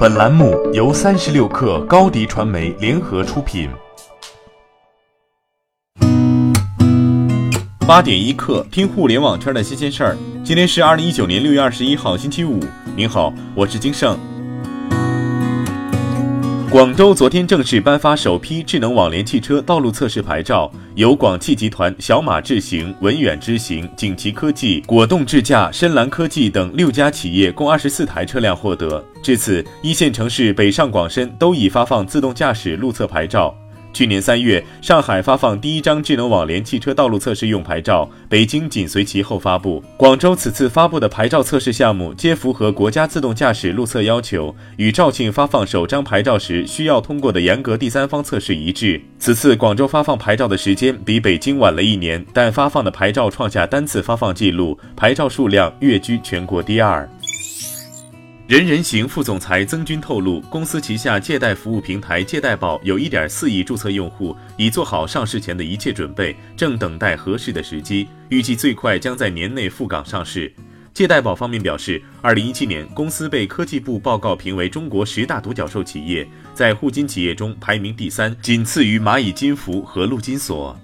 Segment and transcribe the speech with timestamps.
[0.00, 3.68] 本栏目由三十六氪高低传媒联合出品。
[7.86, 10.16] 八点一刻，听互联网圈的新鲜事儿。
[10.42, 12.60] 今天是二零一九年六月二十一号，星期五。
[12.96, 14.18] 您好，我是金盛。
[16.70, 29.04] 广州昨天正式颁发首批智能网联汽车道路测试牌照，由广汽集团、小马智行、文远知行、景奇科技、果冻智驾、深蓝科技等六家企业共二十四台车辆获得。
[29.20, 33.52] 至此，一线城市北上广深都已发放自动驾驶路测牌照。
[33.92, 39.82] 去年三月，上海发放第一张智能网联汽车道路测试用牌照，北京紧随其后发布。
[39.96, 49.00] 广州此次发布的牌照测试项目皆符合国家自动驾驶路测要求，与肇庆发放首张牌照时需要通过的严格第三方测试一致。
[49.18, 57.08] 此次广州发放牌照的时间比北京晚了一年，但发放的牌照创下单次发放记录，牌照数量跃居全国第二。
[58.50, 70.52] 人人行副总裁曾军透露，公司旗下借贷服务平台借贷宝有1.4亿注册用户，已做好上市前的一切准备，正等待合适的时机，预计最快将在年内赴港上市。
[70.92, 80.76] 借贷宝方面表示，2017年公司被科技部报告评为中国十大独角兽企业，在互金企业中排名第三，仅次于蚂蚁金服和陆金所。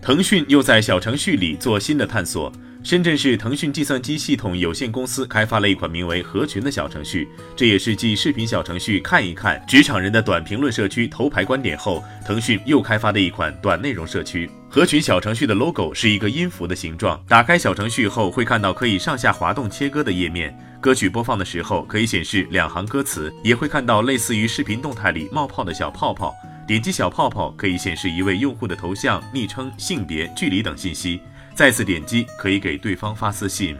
[0.00, 2.52] 腾讯又在小程序里做新的探索。
[2.84, 14.50] 深圳市腾讯计算机系统有限公司开发了一款名为“合群”的小程序，这也是继视频小程序“看一看”职场人的短评论社区头牌观点后，腾讯又开发的一款短内容社区。
[14.68, 26.34] 合群小程序的 logo 是一个音符的形状，打开小程序后会看到可以上下滑动切割的页面，歌曲播放的时候可以显示两行歌词，也会看到类似于视频动态里冒泡的小泡泡。
[26.66, 31.20] 点击小泡泡可以显示一位用户的头像、昵称、性别、距离等信息。
[31.54, 33.76] 再次点击可以给对方发私信。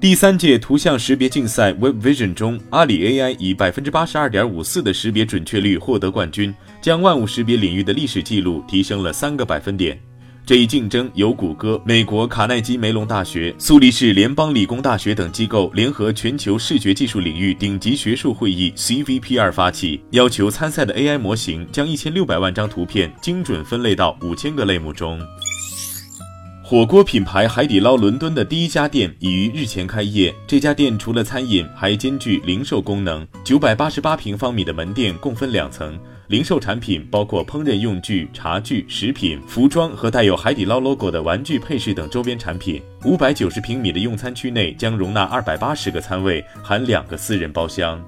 [0.00, 10.00] 第三届图像识别竞赛 Web Vision 中，阿里 AI 以百分之八十二点五四的识别准确率获得冠军，将万物识别领域的历史记录提升了三个百分点。
[10.46, 25.20] 这一竞争由谷歌、美国卡耐基梅隆大学、苏黎世联邦理工大学等机构联合全球视觉技术领域顶级学术会议 CVPR 发起，要求参赛的 AI 模型将一千六百万张图片精准分类到五千个类目中。
[26.70, 30.34] 火锅品牌海底捞伦敦的第一家店已于日前开业。
[30.46, 33.26] 这家店除了餐饮，还兼具零售功能。
[33.42, 42.82] 九百八十八平方米的门店共分两层，零售产品包括烹饪用具、茶具、食品、服装和带有海底捞 logo 的玩具、配饰等周边产品。
[43.06, 47.98] 五百九十平米的用餐区内将容纳二百八十个餐位，含两个私人包厢。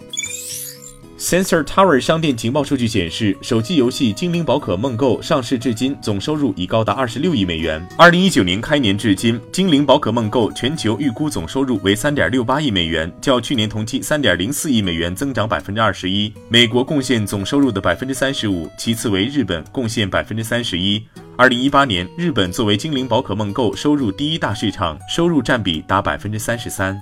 [1.20, 7.86] Sensor Tower 商店情报数据显示，手机游戏《精灵宝可梦 Go》上市至今总收入已高达二十六亿美元。
[7.98, 16.32] 二零一九年开年至今，《精灵宝可梦 Go》全球预估总收入为三点六八亿美元，较去年同期三点零四亿美元增长百分之二十一。
[16.48, 21.04] 美国贡献总收入的百分之三十五，其次为日本贡献百分之三十一。
[21.36, 26.98] 二零一八年，日本作为《精灵宝可梦 Go》收入第一大市场，收入占比达百分之三十三。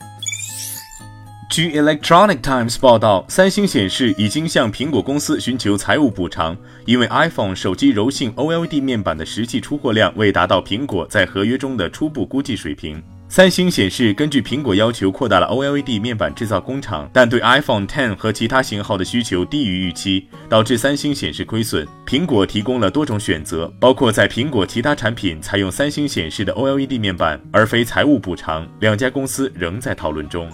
[1.49, 6.55] 据 Electronic Times 报道，三星显示已经向苹果公司寻求财务补偿，
[6.85, 13.03] 因为 iPhone 手机柔性 OLED 面板的实际出货量未达到苹果在合约中的初步估计水平。
[13.31, 21.87] 三星显示，根据苹果要求扩大了 OLED 面板制造工厂，但对 iPhone 10和其他型号的需求低于预期，导致三星显示亏损。
[22.07, 28.69] 苹果提供了多种选择，包括在苹果其他产品采用三星显示的 OLED 面板，而非财务补偿。
[28.81, 30.51] 两家公司仍在讨论中。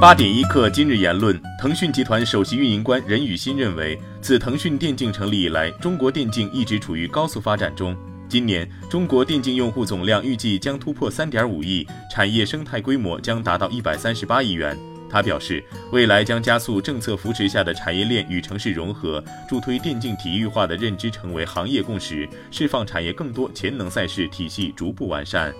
[0.00, 7.96] 八点一刻，今日言论：腾讯集团首席运营官任宇欣认为，自腾讯电竞成立以来，中国电竞一直处于高速发展中。
[8.28, 14.78] 今年，中国电竞用户总量预计将突破三点五亿，产业生态规模将达到一百三十八亿元。
[15.10, 25.52] 他表示，未来将加速政策扶持下的产业链与城市融合，助推电竞体育化的认知成为行业共识，释放产业更多潜能赛事体系逐步完善。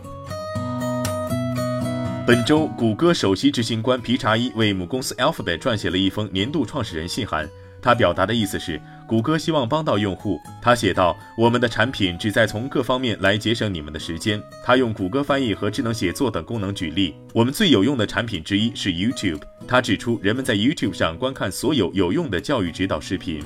[2.28, 7.48] 本周，谷歌首席执行官皮查伊为母公司 Alphabet 撰写了一封年度创始人信函。
[7.80, 10.38] 他表达的意思是，谷歌希望帮到用户。
[10.60, 17.14] 他写道：“我们的产品旨在从各方面来节省你们的时间。”他用谷歌翻译和智能写作等功能举例。
[17.32, 19.40] 我们最有用的产品之一是 YouTube。
[19.66, 23.42] 他指出，人们在 YouTube 上观看所有有用的教育指导视频。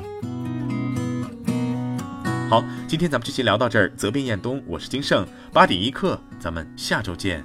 [2.50, 3.88] 好，今天咱们这期聊到这儿。
[3.96, 5.24] 责编：彦东，我是金盛。
[5.52, 7.44] 八点一刻，咱们下周见。